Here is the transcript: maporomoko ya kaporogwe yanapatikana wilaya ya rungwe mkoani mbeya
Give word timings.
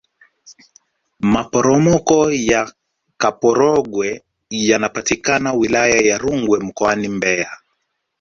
maporomoko 1.33 2.17
ya 2.49 2.61
kaporogwe 3.21 4.07
yanapatikana 4.67 5.53
wilaya 5.53 6.01
ya 6.01 6.17
rungwe 6.17 6.59
mkoani 6.59 7.07
mbeya 7.17 7.49